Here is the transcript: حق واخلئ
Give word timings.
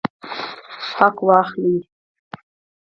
حق 0.97 1.17
واخلئ 1.27 1.79